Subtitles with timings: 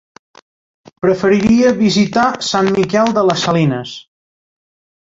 [1.05, 3.97] Preferiria visitar Sant Miquel de les Salines.